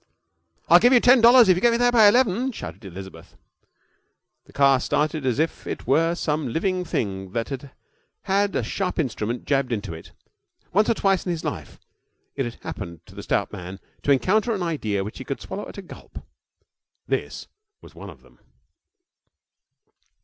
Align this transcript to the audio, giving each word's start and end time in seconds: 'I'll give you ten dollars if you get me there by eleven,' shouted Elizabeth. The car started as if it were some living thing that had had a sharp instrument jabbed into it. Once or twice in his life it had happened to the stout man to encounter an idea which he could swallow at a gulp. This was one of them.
'I'll 0.67 0.79
give 0.79 0.93
you 0.93 0.99
ten 0.99 1.21
dollars 1.21 1.47
if 1.47 1.55
you 1.55 1.61
get 1.61 1.69
me 1.71 1.77
there 1.77 1.91
by 1.91 2.07
eleven,' 2.07 2.51
shouted 2.51 2.83
Elizabeth. 2.83 3.35
The 4.45 4.51
car 4.51 4.79
started 4.79 5.27
as 5.27 5.37
if 5.37 5.67
it 5.67 5.85
were 5.85 6.15
some 6.15 6.47
living 6.51 6.83
thing 6.83 7.33
that 7.33 7.49
had 7.49 7.69
had 8.23 8.55
a 8.55 8.63
sharp 8.63 8.97
instrument 8.97 9.45
jabbed 9.45 9.71
into 9.71 9.93
it. 9.93 10.11
Once 10.73 10.89
or 10.89 10.95
twice 10.95 11.23
in 11.27 11.31
his 11.31 11.43
life 11.43 11.79
it 12.35 12.45
had 12.45 12.55
happened 12.63 13.05
to 13.05 13.13
the 13.13 13.21
stout 13.21 13.53
man 13.53 13.79
to 14.01 14.11
encounter 14.11 14.55
an 14.55 14.63
idea 14.63 15.03
which 15.03 15.19
he 15.19 15.23
could 15.23 15.39
swallow 15.39 15.67
at 15.69 15.77
a 15.77 15.83
gulp. 15.83 16.23
This 17.05 17.45
was 17.83 17.93
one 17.93 18.09
of 18.09 18.23
them. 18.23 18.39